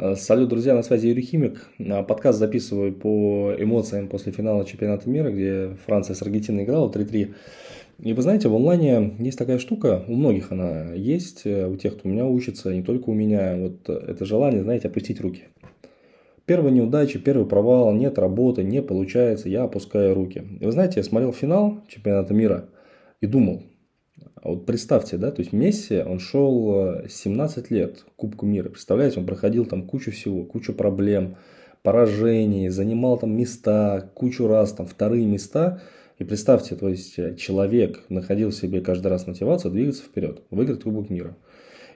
[0.00, 1.66] Э, салют, друзья, на связи Юрий Химик.
[1.80, 7.34] Э, подкаст записываю по эмоциям после финала чемпионата мира, где Франция с Аргентиной играла 3-3.
[8.04, 11.98] И вы знаете, в онлайне есть такая штука, у многих она есть, э, у тех,
[11.98, 15.46] кто у меня учится, не только у меня, вот это желание, знаете, опустить руки.
[16.46, 20.44] Первая неудача, первый провал, нет работы, не получается, я опускаю руки.
[20.60, 22.68] И вы знаете, я смотрел финал чемпионата мира
[23.20, 23.64] и думал,
[24.42, 28.68] вот представьте, да, то есть Месси, он шел 17 э, лет Кубку мира.
[28.68, 31.36] Представляете, он проходил там кучу всего, кучу проблем,
[31.82, 35.80] поражений, занимал там места, кучу раз там вторые места.
[36.18, 40.82] И представьте, то есть э, человек находил в себе каждый раз мотивацию двигаться вперед, выиграть
[40.82, 41.36] Кубок мира.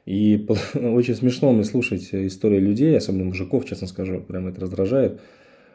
[0.06, 5.20] И очень смешно мне слушать истории людей, особенно мужиков, честно скажу, прямо это раздражает,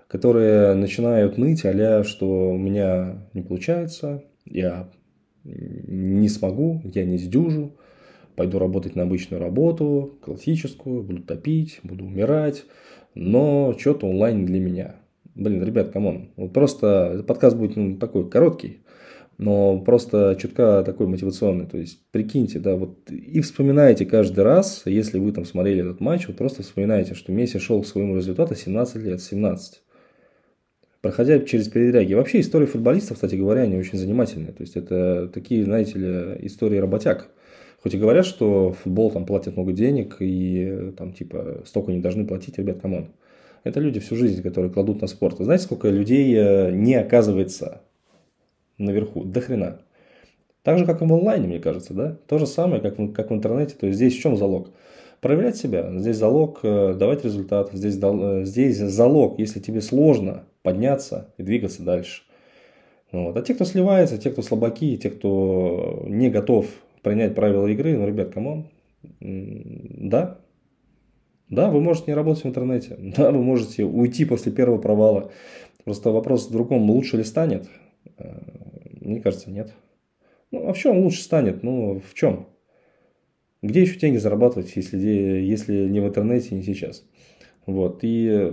[0.07, 4.89] которые начинают ныть, а что у меня не получается, я
[5.47, 7.77] не смогу, я не сдюжу,
[8.35, 12.65] пойду работать на обычную работу, классическую, буду топить, буду умирать,
[13.15, 14.95] но что-то онлайн для меня.
[15.35, 18.81] Блин, ребят, come on, вот просто подкаст будет ну, такой короткий,
[19.37, 21.67] но просто чутка такой мотивационный.
[21.67, 26.27] То есть, прикиньте, да, вот и вспоминайте каждый раз, если вы там смотрели этот матч,
[26.27, 29.81] вот просто вспоминайте, что Месси шел к своему результату 17 лет, 17
[31.01, 32.13] проходя через передряги.
[32.13, 34.51] Вообще истории футболистов, кстати говоря, они очень занимательные.
[34.51, 37.29] То есть это такие, знаете ли, истории работяг.
[37.81, 42.25] Хоть и говорят, что футбол там платят много денег и там типа столько не должны
[42.25, 43.09] платить, ребят, come on.
[43.63, 45.37] Это люди всю жизнь, которые кладут на спорт.
[45.39, 47.81] Знаете, сколько людей э, не оказывается
[48.77, 49.23] наверху?
[49.23, 49.81] До хрена.
[50.63, 52.17] Так же, как и в онлайне, мне кажется, да?
[52.27, 53.75] То же самое, как в, как в интернете.
[53.75, 54.71] То есть здесь в чем залог?
[55.21, 55.91] Проявлять себя.
[55.97, 57.71] Здесь залог э, давать результат.
[57.73, 62.23] Здесь, э, здесь залог, если тебе сложно подняться и двигаться дальше.
[63.11, 63.35] Вот.
[63.35, 66.67] А те, кто сливается, те, кто слабаки, те, кто не готов
[67.01, 68.67] принять правила игры, ну, ребят, come on,
[69.19, 70.39] да,
[71.49, 75.31] да, вы можете не работать в интернете, да, вы можете уйти после первого провала.
[75.83, 77.69] Просто вопрос в другом, лучше ли станет?
[78.17, 78.37] Э,
[78.99, 79.73] мне кажется, нет.
[80.51, 81.63] Ну, а в чем лучше станет?
[81.63, 82.47] Ну, в чем?
[83.67, 87.03] Где еще деньги зарабатывать, если, если не в интернете, не сейчас?
[87.65, 87.99] Вот.
[88.01, 88.51] И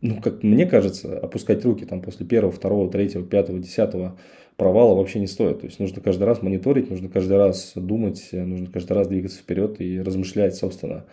[0.00, 4.18] ну, как мне кажется, опускать руки там после первого, второго, третьего, пятого, десятого
[4.56, 5.60] провала вообще не стоит.
[5.60, 9.80] То есть нужно каждый раз мониторить, нужно каждый раз думать, нужно каждый раз двигаться вперед
[9.80, 11.04] и размышлять, собственно,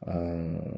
[0.00, 0.70] о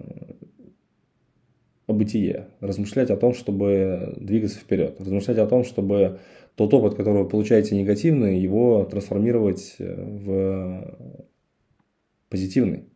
[1.86, 6.18] бытие, размышлять о том, чтобы двигаться вперед, размышлять о том, чтобы
[6.56, 10.96] тот опыт, который вы получаете негативный, его трансформировать в
[12.30, 12.86] позитивный.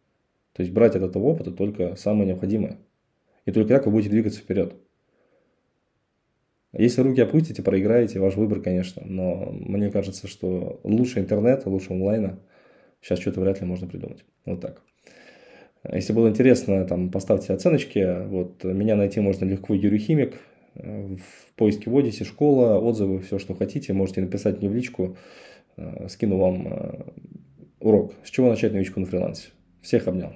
[0.54, 2.78] То есть брать от этого опыта только самое необходимое.
[3.44, 4.74] И только так вы будете двигаться вперед.
[6.72, 9.02] Если руки опустите, проиграете, ваш выбор, конечно.
[9.04, 12.40] Но мне кажется, что лучше интернета, лучше онлайна
[13.00, 14.24] сейчас что-то вряд ли можно придумать.
[14.46, 14.82] Вот так.
[15.92, 18.26] Если было интересно, там поставьте оценочки.
[18.26, 20.40] Вот, меня найти можно легко Юрий Химик.
[20.74, 23.92] В поиске в Одиссе, школа, отзывы, все, что хотите.
[23.92, 25.16] Можете написать мне в личку.
[26.08, 27.02] Скину вам э,
[27.84, 28.14] урок.
[28.24, 29.50] С чего начать новичку на фрилансе.
[29.82, 30.32] Всех обнял.